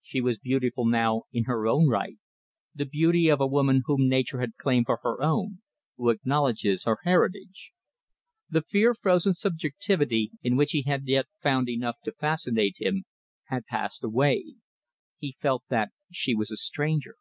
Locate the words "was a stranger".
16.34-17.16